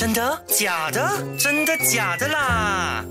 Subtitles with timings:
[0.00, 0.42] 真的？
[0.46, 1.22] 假的？
[1.38, 3.04] 真的假的啦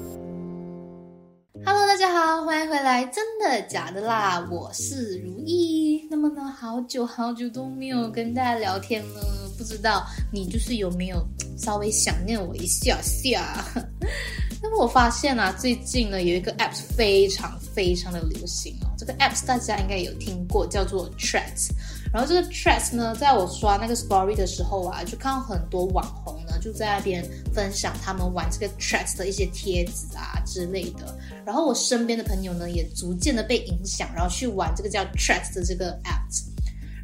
[1.63, 3.05] ？Hello，大家好，欢迎回来。
[3.05, 4.43] 真的假的啦？
[4.49, 6.07] 我是如意。
[6.09, 9.21] 那么呢，好久好久都没有跟大家聊天了，
[9.55, 11.23] 不知道你就是有没有
[11.59, 13.63] 稍微想念我一下下？
[14.59, 18.89] 那么我发现啊，最近呢有一个 app 非常非常的流行哦。
[18.97, 21.69] 这个 app 大家应该有听过，叫做 Threads。
[22.11, 27.23] 然后这个 Threads 呢，在我刷那个 Story 的时候啊，就看到很多网红呢就在那边
[27.53, 31.17] 分享他们玩这个 Threads 的一些帖子啊之类的。
[31.45, 36.43] 然后我身边的朋友呢，也逐渐的被影响，然后去玩这个叫 Threads 的这个 app。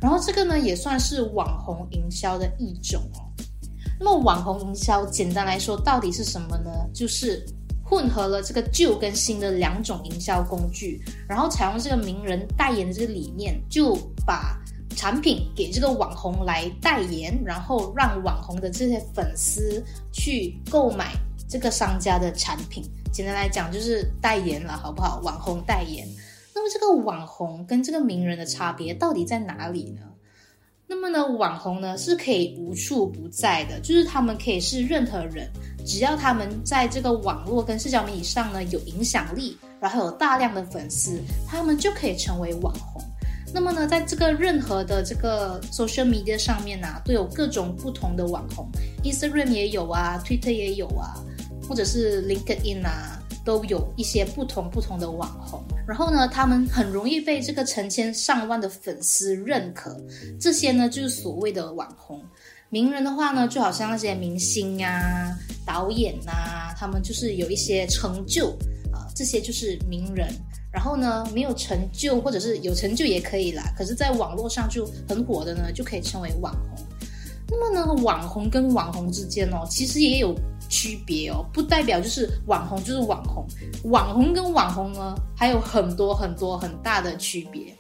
[0.02, 3.26] 然后这个呢，也算是网红营销的一种哦。
[3.99, 6.72] 那么网红营销，简单来说，到底是什么呢？
[6.94, 7.44] 就是
[7.84, 14.60] 混合了这个旧跟新的两种营销工具，然后采用这个名人代言的这个理念，就把
[14.95, 21.13] 产品给这个网红来代言，然后让网红的这些粉丝去购买
[21.48, 22.84] 这个商家的产品。
[23.12, 25.20] 简单来讲，就是代言了，好不好？
[25.23, 26.07] 网红代言。
[26.54, 30.01] 那么这个网红跟这个名人的差别到底在哪里呢？
[30.88, 35.49] 那么呢，网红呢是可以无处不在的，就是他们可以是任何人，
[35.85, 43.01] 只要他们在这个网络跟社交媒体上呢有影响力，然后有大量的粉丝，他们就可以成为网红。
[43.55, 48.70] 那么呢，在这个任何的这个 social media 上面呢，都有各种不同的网红
[49.01, 51.15] ，Instagram 也有啊，Twitter 也有啊，
[51.65, 53.21] 或者是 LinkedIn 啊。
[53.45, 59.95] 都有一些不同不同的网红，然后呢，他们很容易被这个成千上万的粉丝认可。
[60.41, 62.20] 这些呢，就是所谓的网红。
[62.70, 65.31] 名人的话呢，就好像那些明星啊、
[65.63, 68.47] 导演呐，他们就是有一些成就
[68.91, 70.28] 啊，这些就是名人。
[70.75, 76.85] 然后呢，没有成就或者是有成就也可以啦，可是在网络上就很火的呢，就可以称为网红。
[77.50, 80.35] 那么呢，网红跟网红之间哦，其实也有。
[80.67, 83.45] 区别哦，不代表就是网红就是网红，
[83.84, 87.71] 网红跟网红呢还有很多很多很大的区别。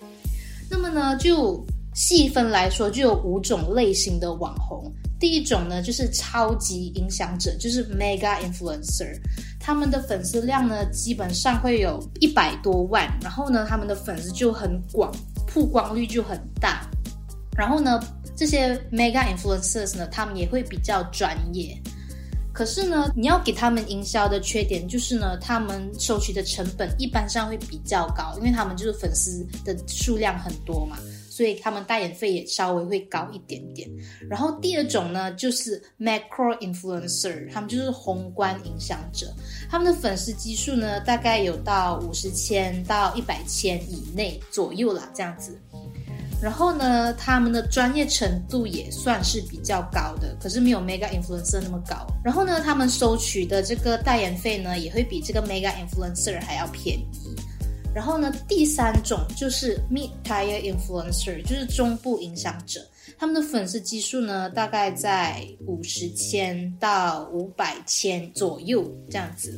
[0.69, 1.65] 那么呢，就
[1.95, 4.93] 细分来说，就有五种类型的网红。
[5.19, 9.17] 第一种呢，就是超级影响者，就是 mega influencer，
[9.59, 15.11] 他们的粉丝量呢基本上会有一百多万，然后呢，他们的粉丝就很广，
[15.47, 16.87] 曝光率就很大。
[17.57, 17.99] 然后呢，
[18.35, 21.77] 这些 mega influencers 呢，他们也会比较专业。
[22.51, 30.97] 可是呢，你要给他们营销的缺点就是呢，他们收取的成本一般上会比较高，因为他们就是粉丝的数量很多嘛，
[31.35, 33.89] 所以他们代言费也稍微会高一点点。
[34.29, 39.27] 然后第二种呢，就是 macro influencer，他们就是宏观影响者，
[39.69, 45.59] 他们的粉丝基数呢，大概有到五十千到一百千以内左右啦，这样子。
[46.41, 52.07] 然后呢，他们的专业程度也算是比较高的，可是没有 mega influencer 那么高。
[52.23, 57.05] 然后呢，他们收取的这个代言费呢，也会比这个 mega influencer 还要便宜。
[57.95, 62.81] 然后呢，第三种就是 mid tier influencer，就是中部影响者。
[63.17, 69.57] 他们的粉丝基数呢，大概在五十千到五百千左右这样子。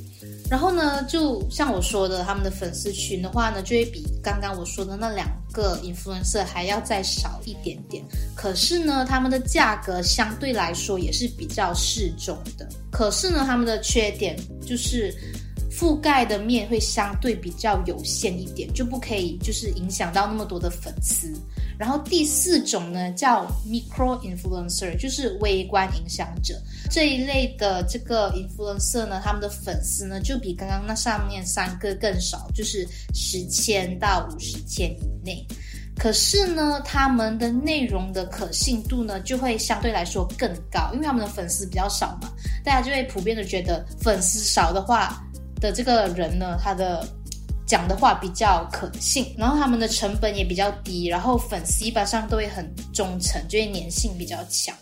[0.52, 8.04] 然后呢，就像我说的，他们的粉丝群的话呢，就会比刚刚我说的那两个 influencer 还要再少一点点。
[8.36, 12.69] 可是呢，他们的价格相对来说也是比较适中的。
[12.92, 15.12] 可是呢，他们的缺点就是。
[15.77, 21.31] 覆盖的面会相对比较有限一点，就不可以就是影响到那么多的粉丝。
[21.77, 35.45] 然后第四种呢叫 micro influencer，就是微观影响者这一类的这个 influencer 呢，他们的粉丝呢就比刚刚那上面三个更少，就是十千到五十千以内。
[35.95, 42.31] 可是呢，他们的内容的可信度呢就会相对来说更高，因为他们的粉丝比较少嘛，
[42.63, 45.23] 大家就会普遍的觉得粉丝少的话。
[45.59, 47.07] 的这个人呢，他的
[47.66, 54.75] 讲的话比较可信，然后他们的成本也比较低，然后粉丝一般上都会很忠诚，就会粘性比较强。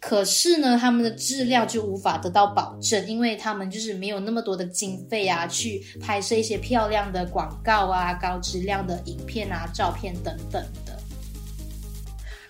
[0.00, 10.98] 可是呢，他们的质量就无法得到保证，因为他们就是没有那么多的经费啊，去拍摄一些漂亮的广告啊、高质量的影片啊、照片等等的。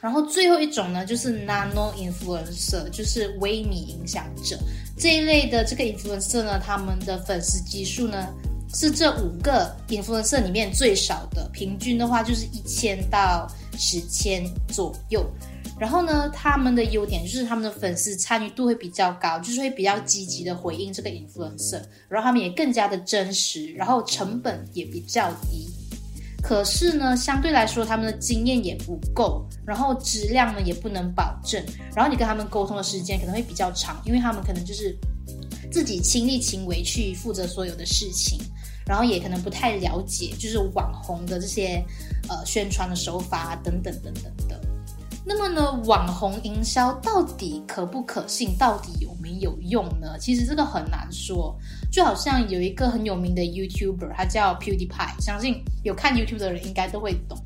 [0.03, 4.59] 然后最后一种呢，就是 nano influencer，就是微米影响者。
[4.99, 8.27] 这一类的这个 influencer 呢，他们的粉丝基数呢
[8.75, 13.47] 是这五个 influencer 里面最少的，平均的话就是一千到
[13.79, 15.25] 十千左右。
[15.79, 25.72] 然后呢，他们的优点就是他们的粉丝参与度会比较高，就是会比较积极的回应这个 influencer，然后他们也更加的真实，然后成本也比较低。
[26.43, 34.99] 可是呢，相对来说他们的经验也不够，然后质量呢也不能保证，然后你跟他们沟通的时间可能会比较长，因为他们可能就是
[35.71, 38.41] 自己亲力亲为去负责所有的事情，
[38.85, 41.83] 然后也可能不太了解就是网红的这些
[42.29, 44.61] 呃宣传的手法等等等等的。
[45.25, 48.57] 那么呢，网红营销到底可不可信？
[48.59, 50.19] 到底有没有用呢？
[50.19, 51.57] 其实这个很难说。
[51.93, 57.39] 就好像有一个很有名的 YouTuber，他叫 PewDiePie，相信有看 YouTube 的人应该都会懂。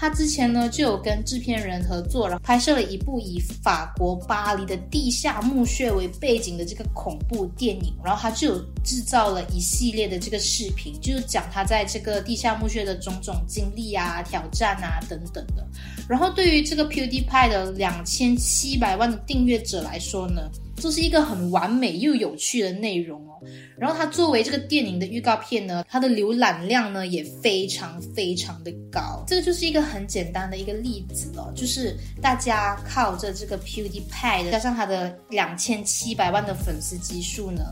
[0.00, 15.66] 他之前呢就有跟制片人合作，然后拍摄了一部以法国巴黎的地下墓穴为背景的这个恐怖电影，然后他就有制造了一系列的这个视频，就是讲他在这个地下墓穴的种种经历啊、挑战啊等等的。
[16.08, 20.48] 然后对于这个 PewDiePie 的两千七百万的订阅者来说呢？
[20.78, 23.34] 这是一个很完美又有趣的内容哦。
[23.78, 29.22] 然后它作为这个电影的预告片呢，它的浏览量呢也非常非常的高。
[29.26, 37.62] 这个就是一个很简单的一个例子哦，就是大家靠着这个 PewDiePie 加上他的两千七百万的粉丝基数呢，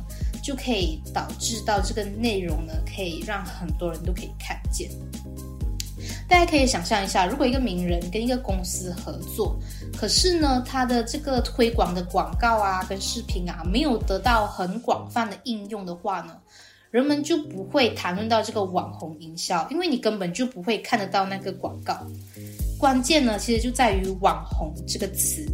[0.43, 4.89] 就可以导致到这个内容呢，可以让很多人都可以看见。
[6.29, 9.57] 大家可以想象一下，如果一个名人跟一个公司合作，
[9.97, 16.37] 可是呢，他的这个推广的广告啊，跟视频啊，没有得到很广泛的应用的话呢，
[16.91, 22.05] 人们就不会谈论到这个网红营销，因为你根本就不会看得到那个广告。
[22.79, 25.47] 关键呢，其实就在于“网红”这个词。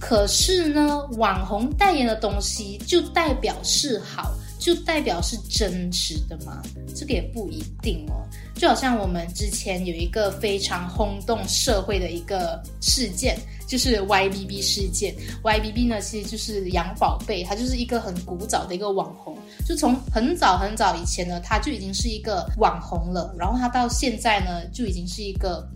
[0.00, 4.32] 可是呢，网红代言的东西就代表是好。
[4.62, 6.62] 就代表是真实的吗？
[6.94, 8.22] 这个也不一定哦。
[8.54, 13.36] 就好像我们之前有一个非常轰动社会的一个事件，
[13.66, 15.12] 就是 YBB 事件。
[15.42, 19.36] YBB 呢，其实就是杨宝贝，他就是一个很古早的一个网红。
[19.66, 23.34] 就从很早很早以前呢，他就已经是一个网红了。
[23.36, 25.68] 然后他到现在呢，就已经是一个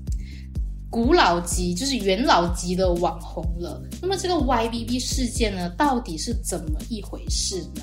[0.89, 3.83] 古老级，就是元老级的网红了。
[4.01, 7.83] 那么这个 YBB 事件呢，到底是怎么一回事呢？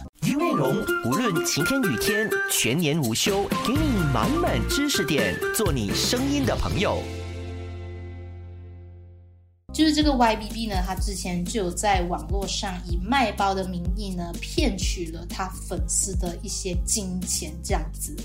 [0.55, 3.79] 容无论晴天雨天，全年无休，给你
[4.13, 7.01] 满满知识点，做你声音的朋友。
[9.73, 18.15] 就是这个 YBB 呢，他之前就有在网络上以卖包的名义呢，骗取了他粉丝的一些金钱，这样子。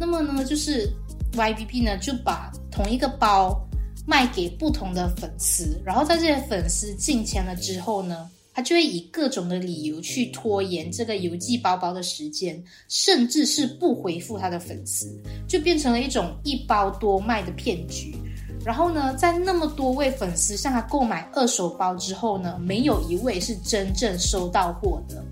[0.00, 0.90] 那么呢，就是
[1.34, 3.60] YBB 呢，就把同一个包
[4.06, 8.30] 卖给不同的粉丝，然后在这些粉丝进钱了之后呢。
[8.56, 15.14] 他就会以各种的理由去拖延这个邮寄包包的时间，甚至是不回复他的粉丝，
[15.46, 18.16] 就变成了一种一包多卖的骗局。
[18.64, 25.22] 然后呢，在那么多位粉丝向他购买二手包之后呢，没有一位是真正收到货的。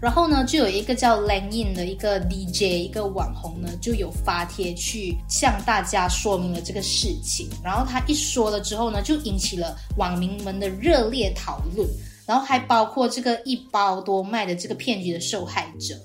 [0.00, 7.48] 然后呢，就有一个叫 Langin 的一个 DJ，一个网红呢，就有发帖去向大家说明了这个事情。
[7.62, 11.86] 然后他一说了之后呢，就引起了网民们的热烈讨论。
[12.26, 15.96] 然后还包括这个一包多卖的这个骗局的受害者。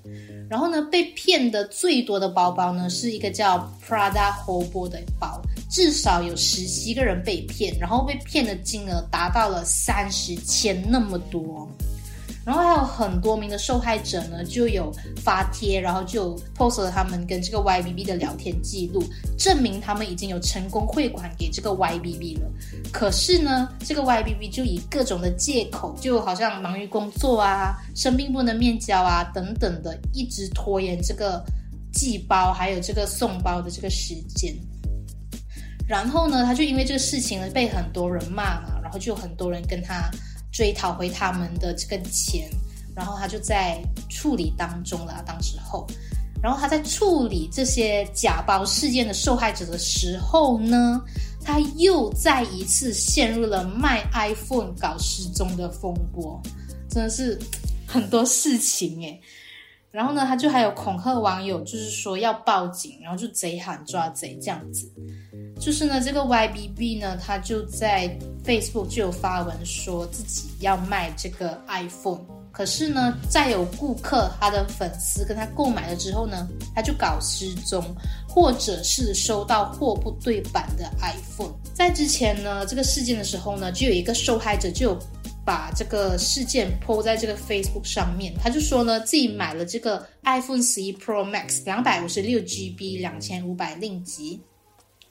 [0.49, 5.39] 然后呢，被骗的最多的包包呢，是一个叫 Prada Hobo 的包，
[5.69, 11.69] 至少有十七个人被骗，然后被骗的金额达到了三十千那么多。
[12.45, 14.93] 然后还有很多名的受害者呢，就有
[15.23, 19.03] 发帖，然后就 post 了他们跟这个 YBB 的聊天记录，
[19.35, 22.47] 证明他们已经有成功汇款给这个 YBB 了。
[22.93, 31.43] 可是呢，这个 YBB 就以各种的借口，就好像忙于工作啊、生病不能面交啊等等的，一直拖延这个
[31.91, 34.55] 寄包还有这个送包的这个时间。
[35.87, 40.11] 然后呢，他就因为这个事情呢，被很多人骂嘛，然后就有很多人跟他。
[40.55, 42.49] 追讨回他们的这个钱，
[42.95, 45.21] 然后他就在处理当中了。
[45.27, 45.85] 当时候，
[46.41, 51.01] 然后他在处理这些假包事件的受害者的时候呢，
[51.43, 56.41] 他又再一次陷入了卖 iPhone 搞失踪的风波，
[56.89, 57.37] 真的是
[57.85, 59.21] 很多事情诶。
[59.95, 64.91] 然后呢，他就还有恐吓网友，就是说要报警，然后就贼喊抓贼这样子。
[65.57, 72.19] 就是呢，这个 YBB 呢，他就在 Facebook 就有发文说自己要卖这个 iPhone，
[72.51, 77.81] 可是呢，再有顾客他的粉丝跟他购买了之后呢，他就搞失踪，
[78.27, 81.53] 或者是收到货不对版的 iPhone。
[81.73, 84.99] 在之前呢，这个事件的时候呢，就有一个受害者就有。
[85.45, 94.41] 把这个事件抛在这个 Facebook 上面，他就说呢，自己买了这个 iPhone 十一 Pro Max 两百五十六 GB 两千五百令吉，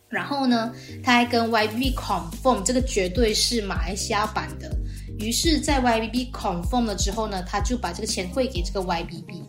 [0.08, 4.76] 然后呢，他还跟 YBB confirm 这个绝对是马来西亚版的。
[5.20, 9.44] 于是，在 YBB confirm 了之后呢，他就把这个钱汇给这个 YBB。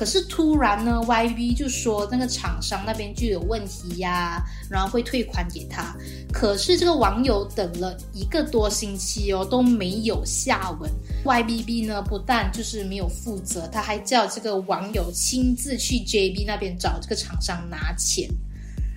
[0.00, 5.94] 可是突然呢，YB 就说那个厂商那边就有问题呀，然后会退款给他。
[6.32, 10.90] 可是这个网友等了一个多星期哦，都没有下文。
[11.22, 18.26] YBB 呢，不但就是没有负责，他还叫这个网友亲自去 JB 那边找这个厂商拿钱。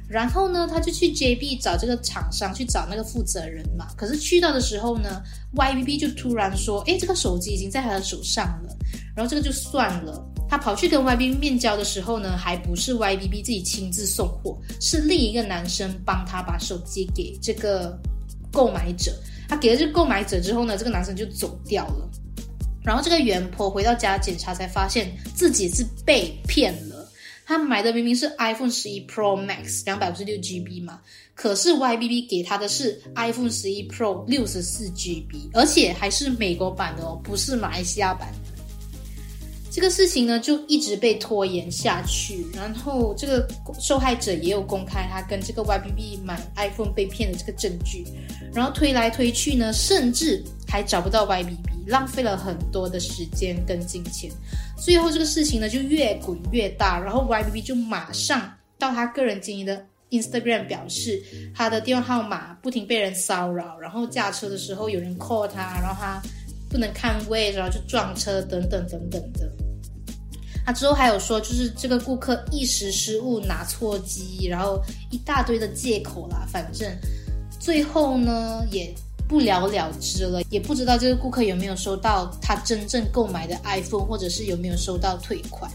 [0.07, 3.87] 然后呢，他就去 JB 找这个厂商，去找那个负责人嘛。
[3.97, 5.21] 可是去到的时候呢
[5.53, 8.73] ，YBB 就突然说：“哎，这个手机已经在他的手上了。”
[9.13, 10.29] 然后这个就算了。
[10.53, 17.99] 他跑去跟 YBB 面交的时候呢，还不是 YBB 自己亲自送货，是另一个男生帮他把手机给这个
[18.51, 19.11] 购买者。
[19.49, 22.07] 他给了这个购买者之后呢，这个男生就走掉了。
[22.83, 27.09] 然后这个袁婆回到家检查，才发现自己是被骗了。
[27.47, 31.01] 他买的明明是 iPhone 十一 Pro Max 两百五十六 GB 嘛，
[31.33, 38.31] 可是 YBB 给他的是 iPhone 十一 Pro 六十四 GB，而且还是美国版的哦，不是马来西亚版。
[39.73, 43.47] 这个事情呢，就一直被拖延下去，然后这个
[43.79, 48.05] 受害者也有公开他跟这个 YBB 买 iPhone 被骗的这个证据，
[48.53, 51.57] 然后推来推去呢，甚至还找不到 YBB。
[51.87, 54.31] 浪费了很多的时间跟金钱，
[54.77, 58.49] 最后这个事情呢就越滚越大，然后 YBB 就马上
[58.79, 61.21] 到他个人经营的 Instagram 表示
[61.53, 66.21] 他的电话号码不停被人骚扰，然后驾车的时候有人 call 他，然后他
[66.73, 69.49] 不能看位，然后就撞车等等等等的。
[70.65, 76.91] 他之后还有说，就是这个顾客一时失误拿错机，然后一大堆的借口啦，反正
[77.59, 78.93] 最后呢也。
[79.25, 85.71] 不了了之了，也不知道这个顾客有没有收到他真正购买的 iPhone，或者是有没有收到退款。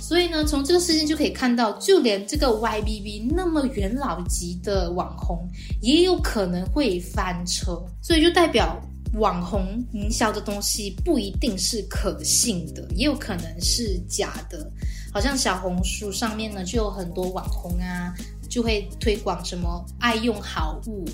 [0.00, 5.46] 所以呢，从这个事件就可以看到，就连这个 YBB 那么元老级的网红，
[5.82, 7.78] 也有可能会翻车。
[8.00, 8.80] 所以就代表
[9.14, 14.70] 网红营销的东西不一定是可信的，也有可能是假的。
[15.12, 18.14] 好像小红书上面呢，就有很多网红啊。
[18.48, 21.04] 就会推广什么爱用好物，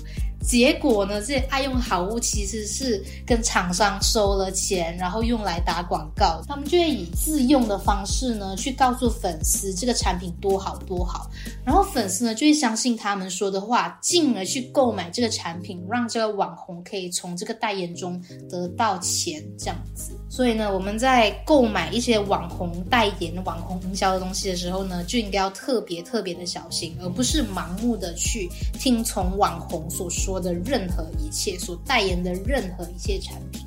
[0.45, 6.41] 结果呢，这些爱用好物其实是跟厂商收了钱，然后用来打广告。
[6.47, 11.29] 他们就会以自用的方式呢，去告诉粉丝这个产品多好多好，
[11.65, 20.11] 然后粉丝呢就会相信他们说的话，进而去购买这个产品，让这个网红可以从这个代言中得到钱，这样子。
[20.29, 28.49] 所以呢，我们在购买一些网红代言、网红营销的东西的时候呢，就应该要特别特别的小心，而不是盲目的去
[28.79, 33.61] 听从网红所说的任何一切、所代言的任何一切产品。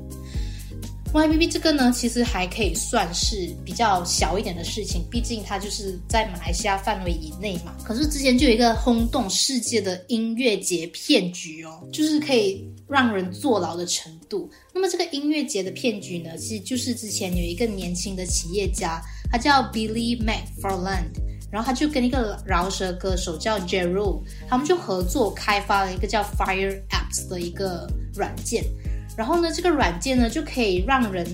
[1.11, 7.75] YBB 这个呢，其实还可以算是比较小一点的事情，毕竟它就是在马来西亚范围以内嘛。
[7.83, 14.51] 可是之前就有一个轰动世界的音乐节骗局哦，就是可以让人坐牢的程度。
[14.75, 19.01] 那么这个音乐节的骗局呢，其实就是之前有一个年轻的企业家，
[19.33, 21.09] 他叫 Billy MacFarland
[21.51, 28.65] 然后他就跟一个饶舌歌手叫 Jeru，他们就合作开发了一个叫 Fire Apps 的一个软件。
[29.17, 31.27] 然后呢，这个软件呢就可以让人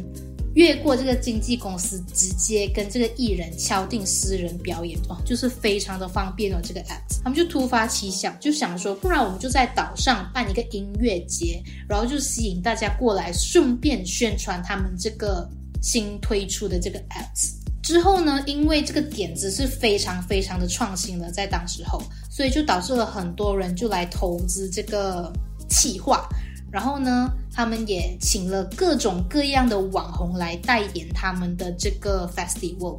[0.54, 6.61] 越过这个经纪公司，直接跟这个艺人敲定私人表演哦，就是非常的方便哦。
[6.62, 15.47] 这个 app，他们就突发奇想，就想说，不然我们就在岛上办一个音乐节，然后就吸引大家过来，顺便宣传他们这个
[15.83, 17.63] 新推出的这个 app。
[17.84, 25.30] 之后呢，因为这个点子是非常非常的创新的，在当时候，所以就导致了很多人就来投资这个
[25.68, 26.26] 企划。
[26.72, 32.98] 然后呢，他们也请了各种各样的网红来代言他们的这个 festival，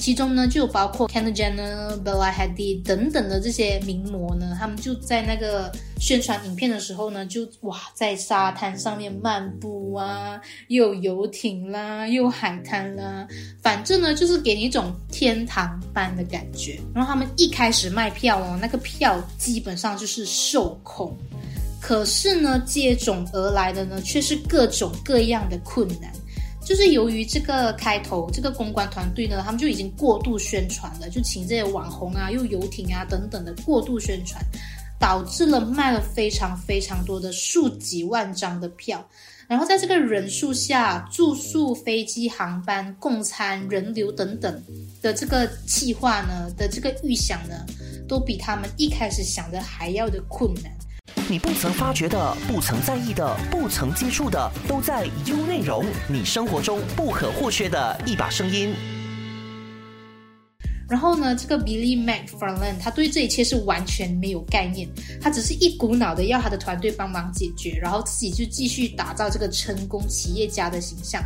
[0.00, 13.28] 其中呢就包括 Kendall Jenner、Bella Hadid 等等的这些名模呢，他们就在那个宣传影片的时候呢，就哇在沙滩上面漫步啊，又游艇啦，又海滩啦，
[13.62, 16.80] 反正呢就是给你一种天堂般的感觉。
[16.94, 21.16] 然后他们一开始卖票哦，那个票基本上就是售空。
[21.80, 26.12] 可是呢，接踵而来的呢，却是各种各样的困难。
[26.70, 34.40] 就是由于这个开头，这个公关团队呢，他们就已经过度宣传了，就请这些网红啊、又游艇啊等等的过度宣传，
[34.96, 39.04] 导致了卖了非常非常多的数几万张的票。
[39.48, 44.62] 然后在这个人数下，住宿、飞机、航班、供餐、人流等等
[45.02, 47.66] 的这个计划呢的这个预想呢，
[48.06, 50.72] 都比他们一开始想的还要的困难。
[51.28, 55.84] 你不曾发觉的、不曾在意的、不曾接触的，都在 U 内容。
[56.08, 58.74] 你生活中不可或缺的一把声音。
[60.88, 64.88] 然后呢，这个 Billy McFarlane 他对这一切是完全没有概念，
[65.20, 71.22] 他只是一股脑的要他的团队帮忙解决，然后自己就继续打造这个成功企业家的形象。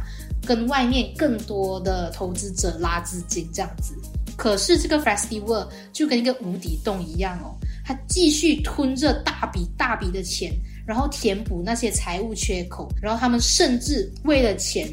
[0.47, 3.95] 跟外面更多的投资者拉资金这样子。
[4.37, 10.53] 可是这个 festival 就跟一个无底洞一样哦，他继续吞着大笔大笔的钱，
[10.87, 14.89] 然后填补那些财务缺口，然后他们甚至为了钱，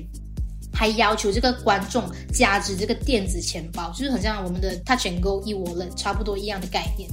[0.74, 7.10] 还要求这个观众加值这个电子钱包，就是很像我们的 Touch and Go e wallet 差不多一样的概念。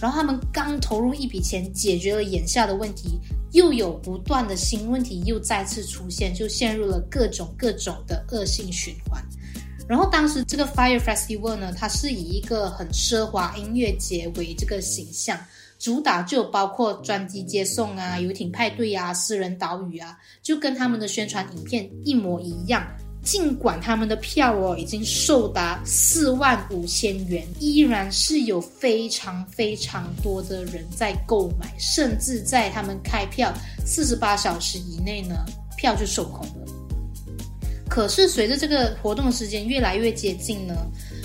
[0.00, 3.18] 然后他们刚投入一笔钱，解决了眼下的问题，
[3.50, 9.20] 又有不断的新问题又再次出现，就陷入了各种各种的恶性循环。
[9.88, 15.38] 然后当时这个 Fire Festival 呢，它是以一个很奢华音乐节为这个形象，
[15.78, 22.86] 主打就包括专机接送啊、游艇派对啊、私人岛屿啊，就跟他们的宣传影片一模一样。
[23.20, 33.52] 尽管他们的票哦已经售达四万五千元，依然是有非常非常多的人在购买，甚至在他们开票
[33.84, 35.34] 四十八小时以内呢，
[35.76, 36.77] 票就售空了。
[37.98, 40.72] 可是随着这个活动时间越来越接近呢，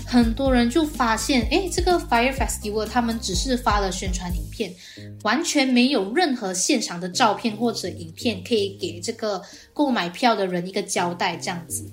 [0.07, 4.73] 很多人就发现，哎，这个 Fire Festival 他们只是发了宣传影片，
[5.21, 9.39] 完全没有任何现场的照片或者影片可以给这个
[9.71, 11.85] 购买票的人一个交代，这样子。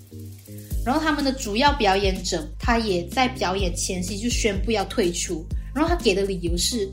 [0.82, 5.44] 然后他们的主要表演者他也在表演前夕就宣布要退出，
[5.74, 6.90] 然后他给的理由是。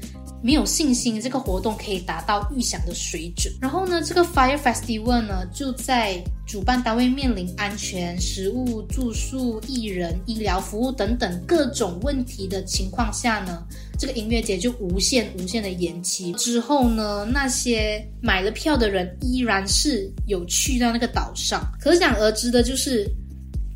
[0.47, 3.53] 没有信心这个活动可以达到预想的水准。
[3.59, 13.61] 然后呢，这个 Fire Festival 呢，就在主办单位面临安全、食物、住宿、艺人、医疗服务等等各种问题的情况下呢，
[13.99, 16.31] 这个音乐节就无限无限的延期。
[16.35, 23.05] 之后呢，那些买了票的人依然是有去到那个岛上，可想而知的就是，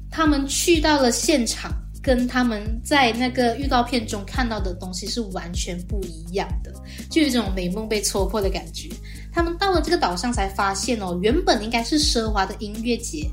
[0.10, 1.70] 他们去到了现场。
[2.02, 6.74] 跟他们在那个预告片中看到的东西是完全不一样的，
[7.10, 8.90] 就有一种美梦被戳破的感觉。
[9.32, 13.30] 他们到了这个岛上才发现哦，原本应该是奢华的音乐节，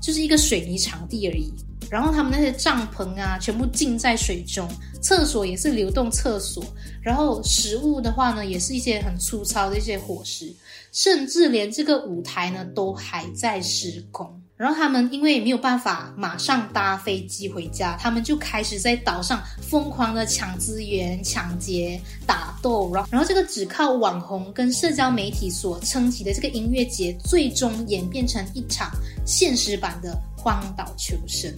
[0.00, 1.52] 就是一个水泥场地而已。
[1.90, 4.68] 然后他们那些帐篷啊，全部浸在水中，
[5.02, 6.62] 厕所也是流动厕所。
[7.02, 10.54] 然后食物的话呢，也是一些很粗糙的一些伙食，
[10.92, 14.39] 甚至连这个舞台呢都还在施工。
[14.60, 22.92] 然后他们因为没有办法马上搭飞机回家，他们就开始在岛上疯狂的抢资源、抢劫、打斗。
[22.92, 28.90] 然后，然后这个只靠网红跟社交媒体所撑起的这个音乐节，最终演变成一场
[29.24, 31.50] 现实版的荒岛求生。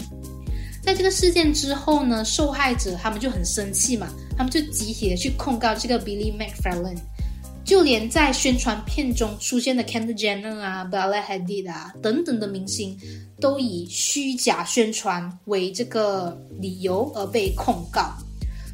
[0.80, 6.98] 在这个事件之后呢，受害者他们就很生气嘛，他们就集体的去控告这个 Billy McFarlane。
[7.72, 12.94] 就连在宣传片中出现的 Kendall Jenner 啊、Bella Hadid 啊等等的明星，
[13.40, 18.12] 都以虚假宣传为这个理由而被控告。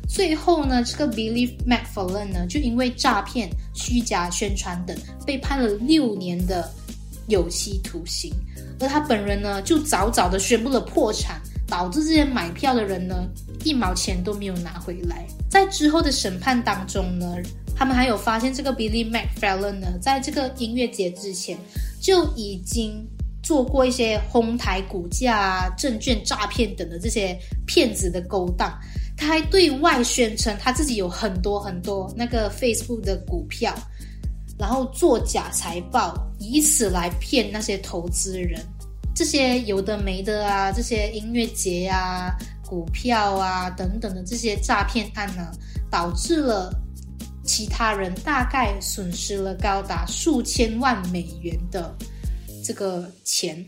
[0.08, 6.68] 最后呢，这个 Billy m c f a r l a n e 呢，就因为诈骗、虚假宣传等，被判了六年的
[7.28, 8.34] 有期徒刑。
[8.80, 13.28] 而他本人呢，就早早的宣布了破产，导致这些买票的人呢，
[13.62, 15.24] 一毛钱都没有拿回来。
[15.48, 17.36] 在之后的审判当中呢。
[17.78, 21.56] 他们还有发现，这个 Billy McFarlane 呢，在这个音乐节之前
[22.00, 23.06] 就已经
[23.40, 27.38] 做过一些哄抬股价啊、证券诈骗等的这些
[27.68, 28.76] 骗子的勾当。
[29.16, 33.72] 他还对外宣称他自己有很多很多那个 Facebook 的股票，
[34.58, 38.60] 然后做假财报，以此来骗那些投资人。
[39.14, 42.36] 这些有的没的啊，这些音乐节啊、
[42.66, 45.52] 股票啊等等的这些诈骗案呢，
[45.88, 46.72] 导致了。
[47.48, 51.96] 其他人大概损失了高达数千万美元的
[52.62, 53.64] 这个钱。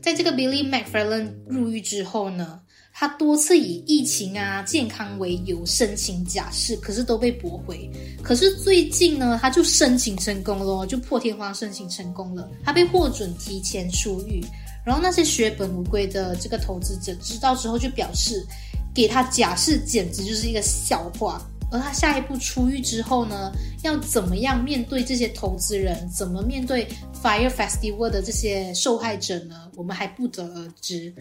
[0.00, 2.60] 在这个 Billy McFarlane 入狱之后呢，
[2.94, 7.90] 他多次以疫情啊、健康为由申请假释，可是都被驳回。
[8.22, 14.40] 可是最近呢，他就申请成功了，就破天荒申请成功了，他被获准提前出狱。
[14.86, 18.46] 然后那些血本无归的这个投资者知道之后，就表示
[18.94, 21.44] 给他假释简直就是一个笑话。
[21.72, 23.50] 而他下一步出狱之后呢，
[23.82, 26.08] 要怎么样面对这些投资人？
[26.10, 26.86] 怎么面对
[27.22, 29.70] Fire Festival 的这些受害者呢？
[29.74, 31.12] 我们还不得而知。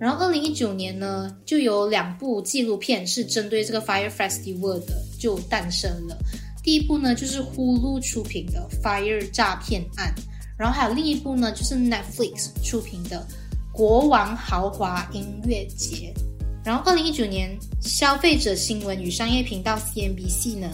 [0.00, 6.16] 然后，二零一九年呢，就有两部纪录片是针对这个 Fire Festival 的，就诞生了。
[6.64, 10.14] 第一部呢，就是呼噜出品的《Fire 诈骗案》，
[10.56, 13.26] 然后还有另一部呢，就是 Netflix 出品的
[13.76, 16.14] 《国王豪华音乐节》。
[16.64, 20.70] 然后，二零一九年，消费者新闻与商业频道 CNBC 呢，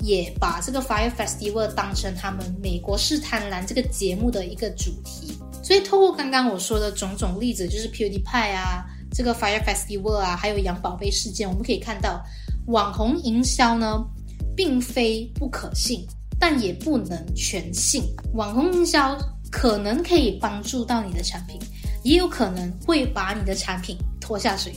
[0.00, 5.36] 也把这个 Fire Festival 当成他们美国式贪婪这个节目的一个主题。
[5.62, 12.22] 所以，透过刚刚我说的种种例子，就是 PewDiePie 啊，这个 Fire Festival 啊，还有养宝贝事件，我们可以看到，
[12.66, 14.04] 网红营销呢，
[14.54, 16.06] 并非不可信，
[16.38, 18.04] 但也不能全信。
[18.34, 19.18] 网红营销
[19.50, 21.58] 可能可以帮助到你的产品。
[22.04, 24.74] 也有可能会把你的产品拖下水。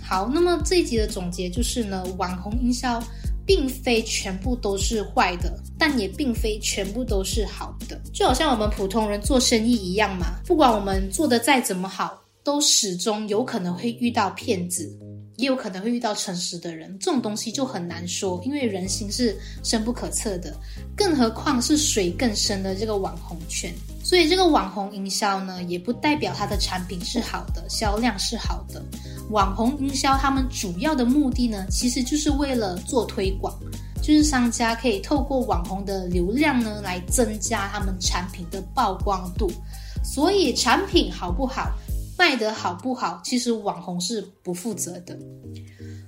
[0.00, 3.02] 好，那么这一集的总结就是呢，网红营销
[3.46, 8.00] 并非全部都是坏的，但也并非全部都是好的。
[8.12, 14.94] 就好像我们普通人做生意一样嘛，不管我们做的再怎么好，都始终有可能会遇到骗子。
[15.36, 20.54] 也有可能会遇到诚实的人，这种东西就很难说，因为人心是深不可测的，
[20.96, 23.72] 更何况是水更深的这个网红圈。
[24.04, 28.82] 所以这个网红营销呢，也不代表它的产品是好的，销量是好的。
[29.30, 33.52] 网红营销他们主要的目的呢，其实就是为了做推广，
[34.02, 39.50] 就是商家可以透过网红的流量呢，来增加他们产品的曝光度。
[40.04, 41.72] 所以产品好不好？
[42.16, 45.18] 卖得好不好，其实网红是不负责的。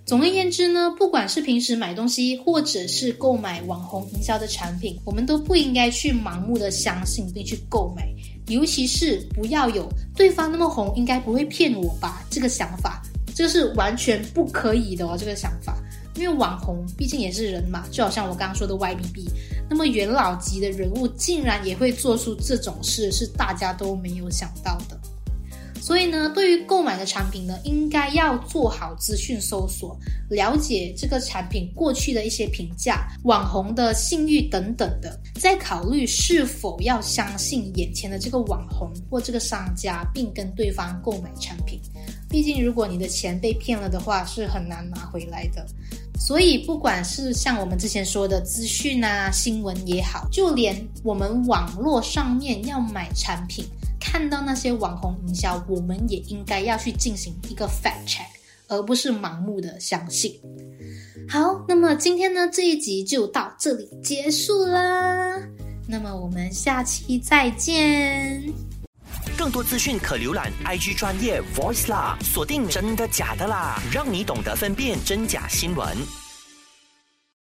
[0.05, 8.09] 总而言之呢，不管是平时买东西，或者是购买网红营销的产品，我们都不应该去盲目的相信并去购买，
[8.47, 13.03] 尤其是不要有对方那么红，应该不会骗我吧这个想法，
[13.35, 15.17] 这是完全不可以的哦。
[15.19, 15.77] 这个想法，
[16.15, 19.29] 因为网红毕竟也是人嘛，就好像我刚刚说的 YBB，
[19.69, 24.97] 那么元老级的人物竟然也会做出这种事，是大家都没有想到的。
[25.87, 29.97] 所以呢，对于购买的产品呢，应该要做好资讯搜索，
[30.29, 41.81] 了解这个产品过去的一些评价、网红的信誉等等的，再考虑是否要相信眼前的这个网红或这个商家，并跟对方购买产品。
[42.29, 45.65] 毕竟，如果你的钱被骗了的话，是很难拿回来的。
[46.19, 53.65] 所以，不管是像我们之前说的资讯啊、新闻也好，就连我们网络上面要买产品。
[54.09, 58.25] 看到那些网红营销，我们也应该要去进行一个 fact check，
[58.69, 60.33] 而不是盲目的相信。
[61.29, 65.37] 好，那么今天呢这一集就到这里结束啦。
[65.89, 68.43] 那么我们下期再见。
[69.37, 75.95] 更多资讯可浏览 IG 专业 Voice 啦，锁定真的假的啦，让你懂得分辨真假新闻。